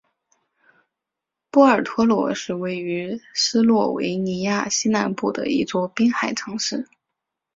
[1.51, 6.89] 波尔托罗是位于斯洛维尼亚西南部的一座滨海城市。